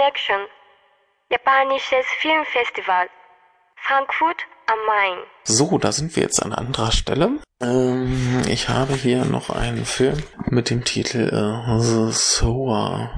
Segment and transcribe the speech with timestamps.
[0.00, 0.46] Connection.
[1.30, 3.08] Japanisches Filmfestival.
[3.86, 4.36] Frankfurt
[4.66, 5.18] am Main.
[5.44, 7.40] So, da sind wir jetzt an anderer Stelle.
[7.60, 13.10] Ähm, ich habe hier noch einen Film mit dem Titel äh, The Soa,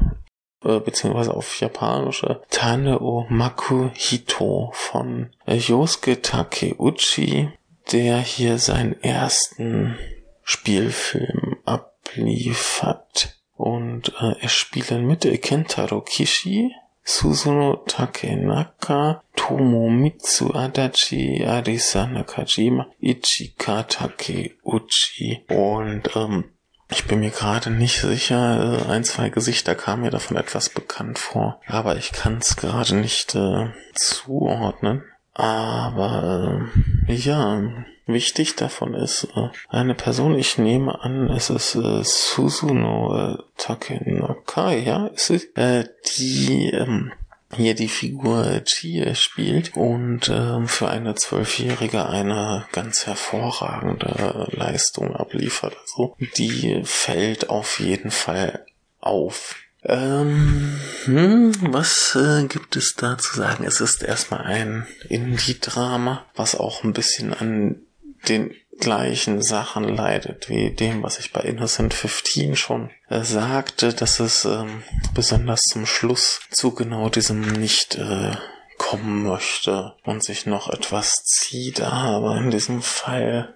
[0.64, 7.52] äh, beziehungsweise auf japanische Taneo Makuhito von äh, Yosuke Takeuchi,
[7.92, 9.98] der hier seinen ersten
[10.42, 13.41] Spielfilm abliefert.
[13.62, 25.44] Und äh, es spielen mit Kentaro Kishi, Susuno Takenaka, Tomomitsu Adachi, Arisa Nakajima, Ichika Takeuchi
[25.48, 26.46] und ähm,
[26.90, 31.20] ich bin mir gerade nicht sicher, äh, ein, zwei Gesichter kamen mir davon etwas bekannt
[31.20, 35.04] vor, aber ich kann es gerade nicht äh, zuordnen.
[35.34, 36.68] Aber
[37.08, 37.62] äh, ja,
[38.06, 44.72] wichtig davon ist äh, eine Person, ich nehme an, es ist äh, Susuno äh, Takenaka,
[44.72, 45.84] ja, ist es, äh,
[46.18, 47.12] die ähm,
[47.54, 55.76] hier die Figur Chie spielt und ähm, für eine Zwölfjährige eine ganz hervorragende Leistung abliefert.
[55.82, 58.64] Also die fällt auf jeden Fall
[59.00, 59.56] auf.
[59.84, 63.64] Ähm, hm, was äh, gibt es da zu sagen?
[63.64, 67.82] Es ist erstmal ein Indie-Drama, was auch ein bisschen an
[68.28, 74.20] den gleichen Sachen leidet wie dem, was ich bei Innocent 15 schon äh, sagte, dass
[74.20, 74.82] es ähm,
[75.14, 78.32] besonders zum Schluss zu genau diesem nicht äh,
[78.78, 83.54] kommen möchte und sich noch etwas zieht, aber in diesem Fall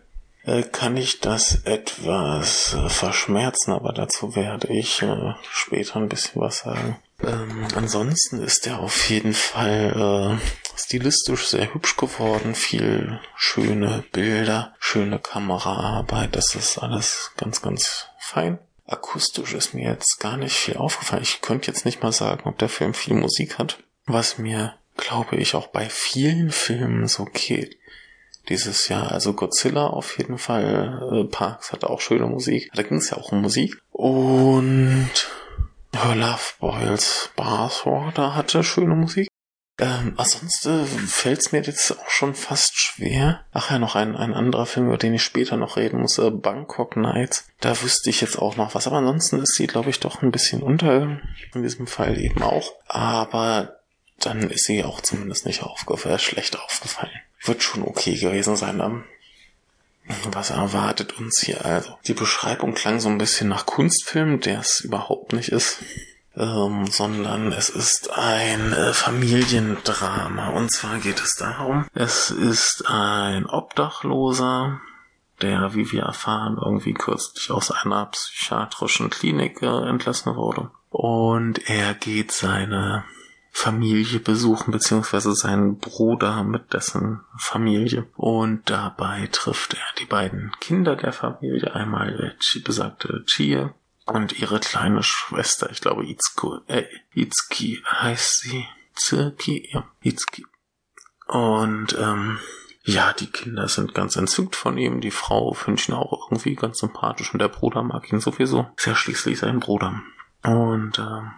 [0.63, 6.59] kann ich das etwas äh, verschmerzen, aber dazu werde ich äh, später ein bisschen was
[6.61, 6.97] sagen.
[7.23, 14.75] Ähm, ansonsten ist er auf jeden Fall äh, stilistisch sehr hübsch geworden, viel schöne Bilder,
[14.79, 18.59] schöne Kameraarbeit, das ist alles ganz, ganz fein.
[18.87, 21.25] Akustisch ist mir jetzt gar nicht viel aufgefallen.
[21.25, 25.37] Ich könnte jetzt nicht mal sagen, ob der Film viel Musik hat, was mir, glaube
[25.37, 27.77] ich, auch bei vielen Filmen so geht
[28.49, 29.13] dieses Jahr.
[29.13, 31.03] Also Godzilla auf jeden Fall.
[31.13, 32.71] Äh, Parks hatte auch schöne Musik.
[32.75, 33.79] Da ging es ja auch um Musik.
[33.91, 35.11] Und
[35.93, 39.29] Love Boils Bathwater hatte schöne Musik.
[39.79, 43.45] Ähm, ansonsten fällt es mir jetzt auch schon fast schwer.
[43.53, 46.31] Ach ja, noch ein, ein anderer Film, über den ich später noch reden muss, äh,
[46.31, 47.49] Bangkok Nights.
[47.61, 48.87] Da wüsste ich jetzt auch noch was.
[48.87, 51.21] Aber ansonsten ist sie, glaube ich, doch ein bisschen unter.
[51.55, 52.73] In diesem Fall eben auch.
[52.89, 53.77] Aber
[54.19, 57.21] dann ist sie auch zumindest nicht aufgefallen, schlecht aufgefallen.
[57.47, 58.79] Wird schon okay gewesen sein.
[58.79, 59.05] Dann.
[60.31, 61.99] Was erwartet uns hier also?
[62.07, 65.79] Die Beschreibung klang so ein bisschen nach Kunstfilm, der es überhaupt nicht ist
[66.37, 70.51] ähm, sondern es ist ein äh, Familiendrama.
[70.51, 74.81] Und zwar geht es darum, es ist ein Obdachloser,
[75.41, 80.71] der, wie wir erfahren, irgendwie kürzlich aus einer psychiatrischen Klinik äh, entlassen wurde.
[80.91, 83.05] Und er geht seine
[83.59, 88.07] Familie besuchen, beziehungsweise seinen Bruder mit dessen Familie.
[88.15, 93.67] Und dabei trifft er die beiden Kinder der Familie, einmal die besagte Chie
[94.05, 96.85] und ihre kleine Schwester, ich glaube Itsuko, äh,
[97.15, 98.67] Itsuki heißt sie.
[98.95, 100.45] Tsuki, ja, Itsuki.
[101.27, 102.39] Und ähm,
[102.85, 105.01] ja, die Kinder sind ganz entzückt von ihm.
[105.01, 108.71] Die Frau findet ihn auch irgendwie ganz sympathisch und der Bruder mag ihn sowieso.
[108.77, 110.03] Ist ja schließlich sein Bruder.
[110.43, 111.33] Und ähm,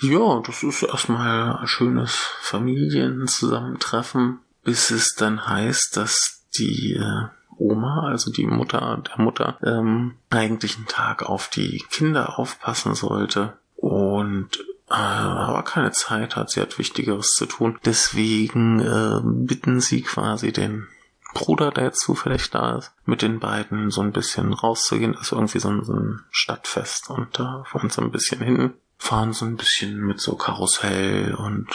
[0.00, 7.28] ja, das ist erstmal ein schönes Familienzusammentreffen, bis es dann heißt, dass die äh,
[7.58, 13.58] Oma, also die Mutter der Mutter, ähm, eigentlich einen Tag auf die Kinder aufpassen sollte
[13.76, 17.78] und äh, aber keine Zeit hat, sie hat Wichtigeres zu tun.
[17.84, 20.88] Deswegen äh, bitten sie quasi den
[21.32, 25.12] Bruder, der jetzt zufällig da ist, mit den beiden so ein bisschen rauszugehen.
[25.12, 28.74] Das ist irgendwie so ein, so ein Stadtfest und da fahren sie ein bisschen hin,
[29.00, 31.68] fahren so ein bisschen mit so Karussell und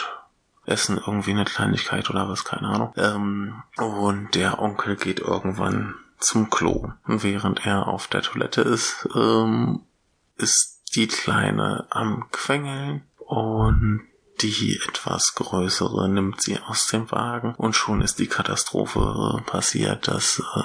[0.64, 2.94] essen irgendwie eine Kleinigkeit oder was, keine Ahnung.
[2.96, 6.92] Ähm, und der Onkel geht irgendwann zum Klo.
[7.04, 9.80] Während er auf der Toilette ist, ähm,
[10.36, 14.02] ist die Kleine am Quengeln und
[14.40, 20.06] die etwas größere nimmt sie aus dem Wagen und schon ist die Katastrophe passiert.
[20.06, 20.62] Das äh,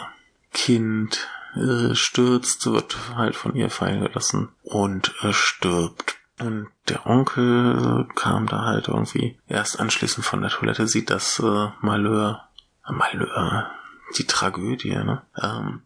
[0.53, 6.20] Kind äh, stürzt, wird halt von ihr fallen gelassen und äh, stirbt.
[6.41, 11.67] Und der Onkel kam da halt irgendwie erst anschließend von der Toilette, sieht das äh,
[11.81, 12.49] Malheur,
[12.87, 13.71] äh, Malheur,
[14.17, 15.21] die Tragödie, ne?
[15.41, 15.83] Ähm,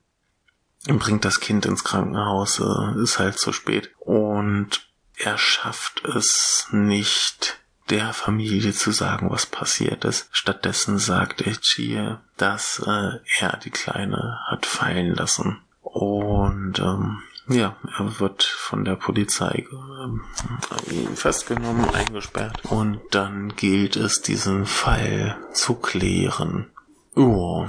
[0.87, 3.91] bringt das Kind ins Krankenhaus, äh, ist halt zu spät.
[3.99, 4.87] Und
[5.17, 7.59] er schafft es nicht,
[7.89, 10.29] der Familie zu sagen, was passiert ist.
[10.31, 15.61] Stattdessen sagt Echie, dass äh, er die Kleine hat fallen lassen.
[15.81, 24.21] Und ähm, Ja, er wird von der Polizei äh, festgenommen, eingesperrt und dann gilt es,
[24.21, 26.71] diesen Fall zu klären.
[27.15, 27.67] Oh.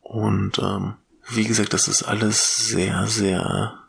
[0.00, 0.94] Und ähm,
[1.28, 3.80] wie gesagt, das ist alles sehr, sehr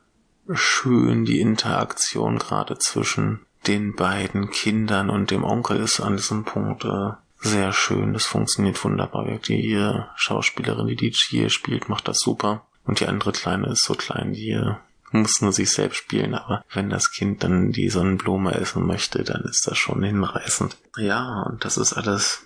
[0.54, 6.86] schön, die Interaktion gerade zwischen den beiden Kindern und dem Onkel ist an diesem Punkt
[6.86, 8.14] äh, sehr schön.
[8.14, 9.26] Das funktioniert wunderbar.
[9.40, 12.66] Die äh, Schauspielerin, die die Chie spielt, macht das super.
[12.86, 14.76] Und die andere Kleine ist so klein, die äh,
[15.12, 19.42] muss nur sich selbst spielen, aber wenn das Kind dann die Sonnenblume essen möchte, dann
[19.44, 20.78] ist das schon hinreißend.
[20.98, 22.44] Ja, und das ist alles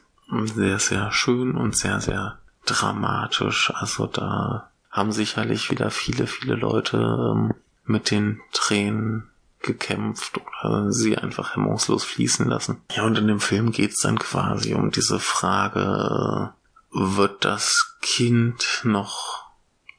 [0.55, 3.71] sehr, sehr schön und sehr, sehr dramatisch.
[3.75, 7.53] Also da haben sicherlich wieder viele, viele Leute ähm,
[7.85, 9.29] mit den Tränen
[9.61, 12.81] gekämpft oder sie einfach hemmungslos fließen lassen.
[12.91, 18.81] Ja, und in dem Film geht's dann quasi um diese Frage, äh, wird das Kind
[18.83, 19.48] noch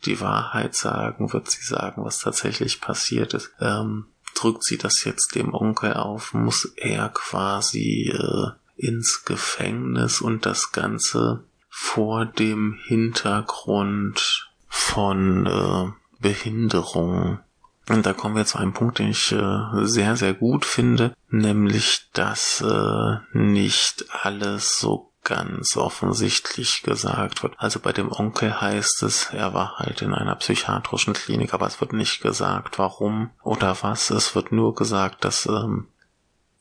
[0.07, 1.33] die Wahrheit sagen?
[1.33, 3.53] Wird sie sagen, was tatsächlich passiert ist?
[3.61, 6.35] Ähm, drückt sie das jetzt dem Onkel auf?
[6.35, 17.41] Muss er quasi äh, ins Gefängnis und das Ganze vor dem Hintergrund von äh, Behinderung?
[17.89, 22.09] Und da kommen wir zu einem Punkt, den ich äh, sehr, sehr gut finde, nämlich,
[22.13, 27.55] dass äh, nicht alles so ganz offensichtlich gesagt wird.
[27.59, 31.81] Also bei dem Onkel heißt es, er war halt in einer psychiatrischen Klinik, aber es
[31.81, 34.11] wird nicht gesagt, warum oder was.
[34.11, 35.89] Es wird nur gesagt, dass ähm,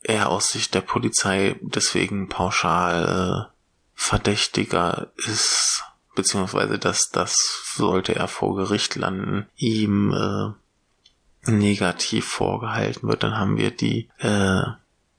[0.02, 3.56] er aus Sicht der Polizei deswegen pauschal äh,
[3.94, 5.84] Verdächtiger ist,
[6.14, 13.22] beziehungsweise dass das sollte er vor Gericht landen, ihm äh, negativ vorgehalten wird.
[13.22, 14.62] Dann haben wir die, äh,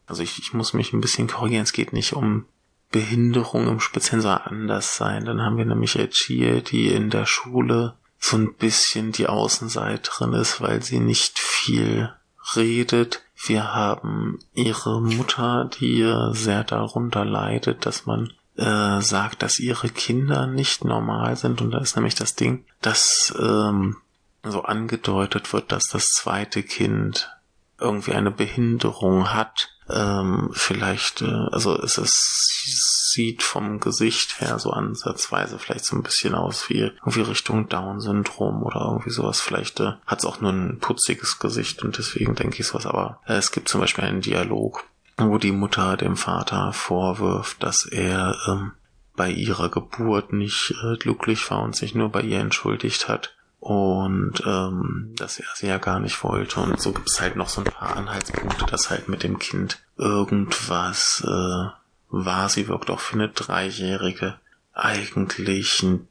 [0.07, 2.45] also ich, ich muss mich ein bisschen korrigieren, es geht nicht um
[2.91, 5.25] Behinderung im Speziellen soll anders sein.
[5.25, 10.61] Dann haben wir nämlich Echie, die in der Schule so ein bisschen die Außenseiterin ist,
[10.61, 12.13] weil sie nicht viel
[12.55, 13.23] redet.
[13.43, 20.45] Wir haben ihre Mutter, die sehr darunter leidet, dass man äh, sagt, dass ihre Kinder
[20.45, 21.61] nicht normal sind.
[21.61, 23.97] Und da ist nämlich das Ding, dass ähm,
[24.43, 27.31] so angedeutet wird, dass das zweite Kind
[27.79, 34.71] irgendwie eine Behinderung hat ähm, vielleicht, äh, also es ist, sieht vom Gesicht her so
[34.71, 39.41] ansatzweise vielleicht so ein bisschen aus wie irgendwie Richtung Down-Syndrom oder irgendwie sowas.
[39.41, 42.85] Vielleicht äh, hat es auch nur ein putziges Gesicht und deswegen denke ich sowas.
[42.85, 44.85] Aber äh, es gibt zum Beispiel einen Dialog,
[45.17, 48.71] wo die Mutter dem Vater vorwirft, dass er ähm,
[49.15, 54.41] bei ihrer Geburt nicht äh, glücklich war und sich nur bei ihr entschuldigt hat und
[54.43, 56.59] ähm, dass er sie ja gar nicht wollte.
[56.59, 59.79] Und so gibt es halt noch so ein paar Anhaltspunkte, dass halt mit dem Kind
[59.97, 61.69] irgendwas äh,
[62.09, 62.49] war.
[62.49, 64.39] Sie wirkt auch für eine Dreijährige
[64.73, 66.07] eigentlich ein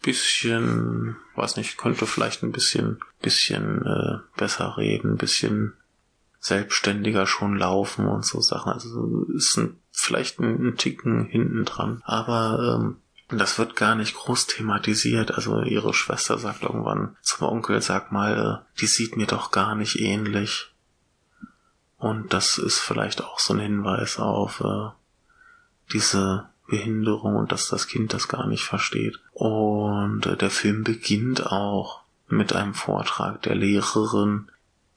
[0.00, 5.74] bisschen, weiß nicht, könnte vielleicht ein bisschen, bisschen äh, besser reden, ein bisschen
[6.40, 8.72] selbstständiger schon laufen und so Sachen.
[8.72, 12.00] Also ist ein, vielleicht ein, ein Ticken hinten dran.
[12.06, 12.96] Aber ähm,
[13.38, 15.32] das wird gar nicht groß thematisiert.
[15.32, 19.74] Also ihre Schwester sagt irgendwann zum Onkel, sag mal, äh, die sieht mir doch gar
[19.74, 20.72] nicht ähnlich.
[21.96, 24.90] Und das ist vielleicht auch so ein Hinweis auf äh,
[25.92, 29.20] diese Behinderung und dass das Kind das gar nicht versteht.
[29.32, 34.48] Und äh, der Film beginnt auch mit einem Vortrag der Lehrerin,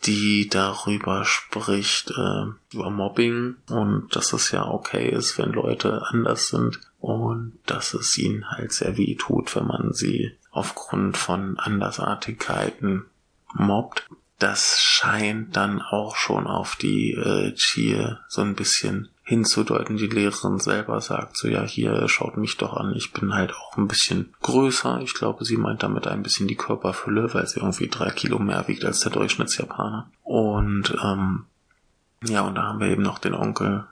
[0.06, 6.50] die darüber spricht, äh, über Mobbing und dass es ja okay ist, wenn Leute anders
[6.50, 13.06] sind und dass es ihnen halt sehr weh tut, wenn man sie aufgrund von Andersartigkeiten
[13.54, 14.08] mobbt.
[14.40, 19.98] Das scheint dann auch schon auf die äh, Chie so ein bisschen hinzudeuten.
[19.98, 23.76] Die Lehrerin selber sagt so, ja, hier schaut mich doch an, ich bin halt auch
[23.76, 25.02] ein bisschen größer.
[25.02, 28.70] Ich glaube, sie meint damit ein bisschen die Körperfülle, weil sie irgendwie drei Kilo mehr
[28.70, 30.10] wiegt als der Durchschnittsjapaner.
[30.24, 31.44] Und ähm,
[32.24, 33.86] ja, und da haben wir eben noch den Onkel.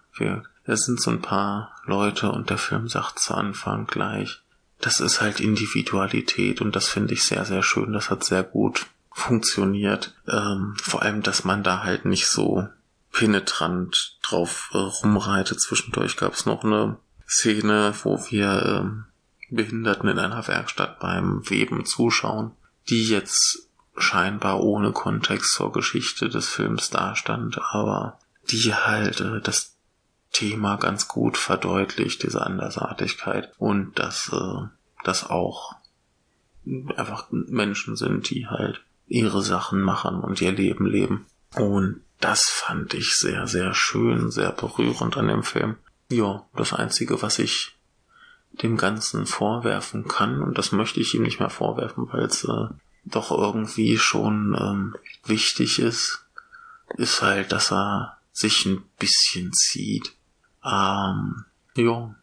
[0.64, 4.42] Es sind so ein paar Leute und der Film sagt zu Anfang gleich,
[4.80, 7.92] das ist halt Individualität und das finde ich sehr, sehr schön.
[7.92, 10.16] Das hat sehr gut funktioniert.
[10.30, 12.70] Ähm, vor allem, dass man da halt nicht so
[13.16, 15.62] penetrant drauf äh, rumreitet.
[15.62, 19.06] Zwischendurch gab es noch eine Szene, wo wir ähm,
[19.50, 22.52] Behinderten in einer Werkstatt beim Weben zuschauen,
[22.90, 28.20] die jetzt scheinbar ohne Kontext zur Geschichte des Films dastand, aber
[28.52, 29.78] die halt äh, das
[30.34, 34.68] Thema ganz gut verdeutlicht, diese Andersartigkeit und dass äh,
[35.06, 35.76] das auch
[36.98, 41.28] einfach Menschen sind, die halt ihre Sachen machen und ihr Leben leben.
[41.56, 45.78] Und das fand ich sehr, sehr schön, sehr berührend an dem Film.
[46.10, 47.76] Ja, das Einzige, was ich
[48.52, 52.68] dem Ganzen vorwerfen kann, und das möchte ich ihm nicht mehr vorwerfen, weil es äh,
[53.04, 54.96] doch irgendwie schon ähm,
[55.26, 56.26] wichtig ist,
[56.98, 60.14] ist halt, dass er sich ein bisschen zieht.
[60.64, 61.46] Ähm,
[61.76, 62.16] ja.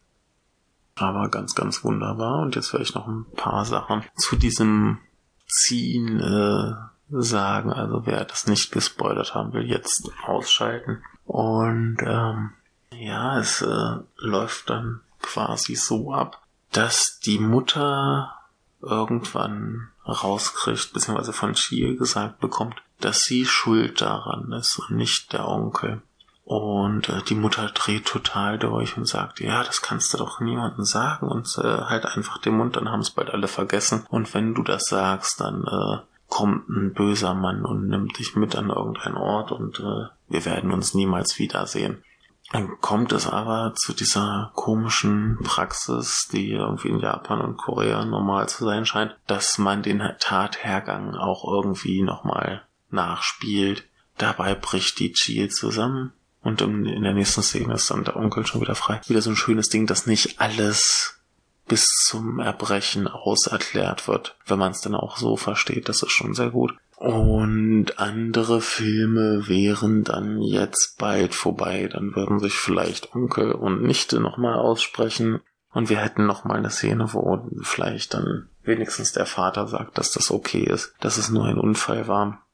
[0.95, 2.39] Aber ganz, ganz wunderbar.
[2.41, 4.99] Und jetzt werde ich noch ein paar Sachen zu diesem
[5.47, 6.73] Ziehen äh,
[7.21, 7.71] sagen.
[7.71, 11.03] Also wer das nicht gespoilert haben will, jetzt ausschalten.
[11.25, 12.51] Und ähm,
[12.91, 16.41] ja, es äh, läuft dann quasi so ab,
[16.71, 18.33] dass die Mutter
[18.81, 25.47] irgendwann rauskriegt, beziehungsweise von Chie gesagt bekommt, dass sie schuld daran ist und nicht der
[25.47, 26.01] Onkel.
[26.45, 30.83] Und äh, die Mutter dreht total durch und sagt, ja, das kannst du doch niemandem
[30.83, 34.05] sagen und äh, halt einfach den Mund, dann haben es bald alle vergessen.
[34.09, 35.99] Und wenn du das sagst, dann äh,
[36.33, 40.71] kommt ein böser Mann und nimmt dich mit an irgendeinen Ort und äh, wir werden
[40.71, 42.03] uns niemals wiedersehen.
[42.51, 48.49] Dann kommt es aber zu dieser komischen Praxis, die irgendwie in Japan und Korea normal
[48.49, 53.87] zu sein scheint, dass man den Tathergang auch irgendwie nochmal nachspielt.
[54.17, 58.61] Dabei bricht die Chie zusammen und in der nächsten Szene ist dann der Onkel schon
[58.61, 59.01] wieder frei.
[59.05, 61.22] Wieder so ein schönes Ding, dass nicht alles
[61.67, 64.35] bis zum Erbrechen auserklärt wird.
[64.45, 66.73] Wenn man es dann auch so versteht, das ist schon sehr gut.
[66.97, 71.89] Und andere Filme wären dann jetzt bald vorbei.
[71.91, 75.41] Dann würden sich vielleicht Onkel und Nichte nochmal aussprechen.
[75.71, 80.31] Und wir hätten nochmal eine Szene, wo vielleicht dann wenigstens der Vater sagt, dass das
[80.31, 82.45] okay ist, dass es nur ein Unfall war.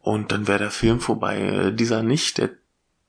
[0.00, 1.72] Und dann wäre der Film vorbei.
[1.74, 2.50] Dieser nicht, der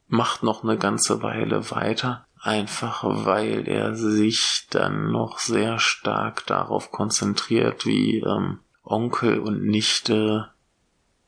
[0.07, 6.91] macht noch eine ganze Weile weiter, einfach weil er sich dann noch sehr stark darauf
[6.91, 10.50] konzentriert, wie ähm, Onkel und Nichte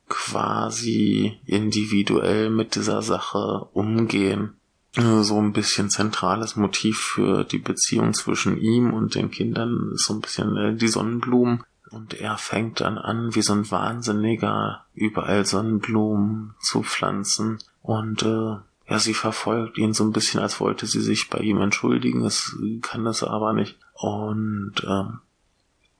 [0.10, 4.55] quasi individuell mit dieser Sache umgehen.
[4.96, 10.13] So ein bisschen zentrales Motiv für die Beziehung zwischen ihm und den Kindern ist so
[10.13, 11.63] ein bisschen äh, die Sonnenblumen.
[11.89, 17.60] Und er fängt dann an, wie so ein Wahnsinniger, überall Sonnenblumen zu pflanzen.
[17.82, 18.58] Und äh,
[18.93, 22.23] ja, sie verfolgt ihn so ein bisschen, als wollte sie sich bei ihm entschuldigen.
[22.25, 23.79] Es kann das aber nicht.
[23.93, 25.19] Und ähm,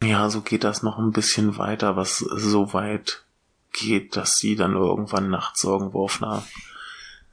[0.04, 3.24] ja, so geht das noch ein bisschen weiter, was so weit
[3.72, 6.44] geht, dass sie dann irgendwann nachts irgendwo auf einer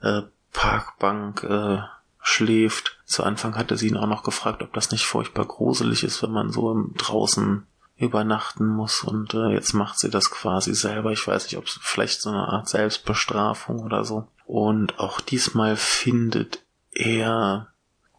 [0.01, 1.77] äh, Parkbank äh,
[2.23, 2.97] schläft.
[3.05, 6.31] Zu Anfang hatte sie ihn auch noch gefragt, ob das nicht furchtbar gruselig ist, wenn
[6.31, 11.11] man so draußen übernachten muss und äh, jetzt macht sie das quasi selber.
[11.11, 14.27] Ich weiß nicht, ob es vielleicht so eine Art Selbstbestrafung oder so.
[14.51, 17.71] Und auch diesmal findet er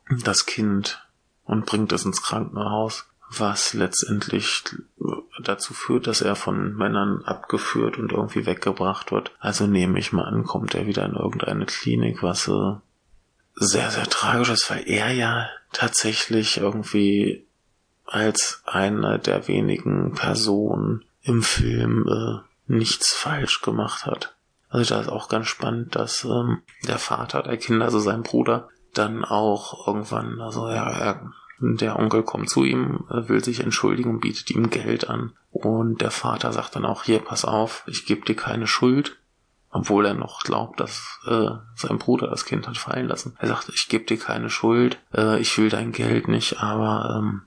[0.08, 1.06] das Kind
[1.44, 4.64] und bringt es ins Krankenhaus, was letztendlich
[5.42, 9.32] dazu führt, dass er von Männern abgeführt und irgendwie weggebracht wird.
[9.40, 12.50] Also nehme ich mal an, kommt er wieder in irgendeine Klinik, was
[13.54, 17.44] sehr, sehr tragisch ist, weil er ja tatsächlich irgendwie
[18.06, 24.34] als eine der wenigen Personen im Film äh, nichts falsch gemacht hat.
[24.72, 28.70] Also da ist auch ganz spannend, dass ähm, der Vater der Kinder, also sein Bruder,
[28.94, 34.20] dann auch irgendwann, also ja, er, der Onkel kommt zu ihm, will sich entschuldigen und
[34.20, 35.32] bietet ihm Geld an.
[35.50, 39.18] Und der Vater sagt dann auch, hier, pass auf, ich gebe dir keine Schuld,
[39.70, 43.36] obwohl er noch glaubt, dass äh, sein Bruder das Kind hat fallen lassen.
[43.38, 47.42] Er sagt, ich gebe dir keine Schuld, äh, ich will dein Geld nicht, aber ähm,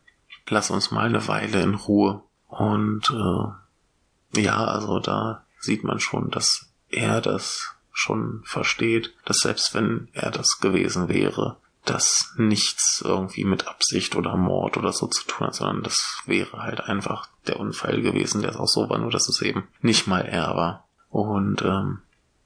[0.48, 2.22] lass uns mal eine Weile in Ruhe.
[2.48, 6.65] Und äh, ja, also da sieht man schon, dass
[6.96, 13.68] er das schon versteht, dass selbst wenn er das gewesen wäre, dass nichts irgendwie mit
[13.68, 18.02] Absicht oder Mord oder so zu tun hat, sondern das wäre halt einfach der Unfall
[18.02, 20.88] gewesen, der auch so war, nur dass es eben nicht mal er war.
[21.10, 22.00] Und ähm,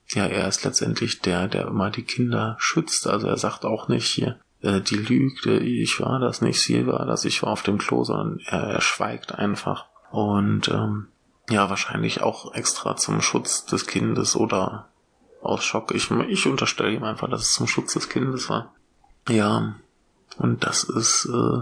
[0.10, 3.08] ja, er ist letztendlich der, der immer die Kinder schützt.
[3.08, 7.06] Also er sagt auch nicht hier, äh, die lügt, ich war das nicht, sie war
[7.06, 9.86] das, ich war auf dem Klo, sondern er, er schweigt einfach.
[10.12, 11.08] Und ähm,
[11.50, 14.90] ja, wahrscheinlich auch extra zum Schutz des Kindes oder
[15.42, 15.94] aus Schock.
[15.94, 18.74] Ich, ich unterstelle ihm einfach, dass es zum Schutz des Kindes war.
[19.28, 19.76] Ja,
[20.38, 21.62] und das ist äh,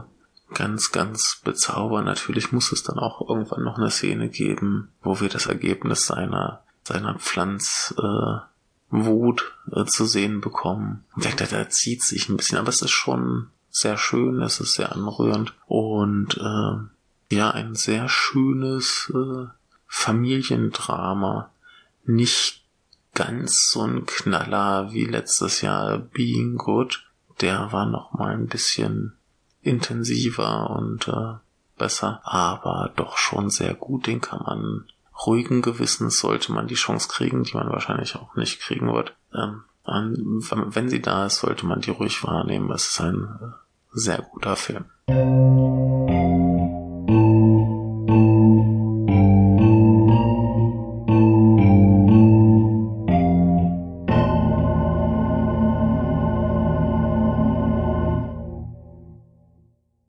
[0.53, 2.05] ganz, ganz bezaubernd.
[2.05, 6.63] Natürlich muss es dann auch irgendwann noch eine Szene geben, wo wir das Ergebnis seiner,
[6.83, 8.45] seiner Pflanzwut
[8.91, 11.05] äh, äh, zu sehen bekommen.
[11.15, 14.73] Der, der, der zieht sich ein bisschen, aber es ist schon sehr schön, es ist
[14.73, 19.47] sehr anrührend und äh, ja, ein sehr schönes äh,
[19.87, 21.51] Familiendrama.
[22.05, 22.63] Nicht
[23.13, 27.05] ganz so ein Knaller wie letztes Jahr Being Good.
[27.41, 29.13] Der war noch mal ein bisschen
[29.61, 31.35] intensiver und äh,
[31.77, 34.07] besser, aber doch schon sehr gut.
[34.07, 34.85] Den kann man
[35.25, 39.15] ruhigen Gewissens sollte man die Chance kriegen, die man wahrscheinlich auch nicht kriegen wird.
[39.33, 42.69] Ähm, wenn sie da ist, sollte man die ruhig wahrnehmen.
[42.71, 43.45] Es ist ein äh,
[43.93, 44.85] sehr guter Film.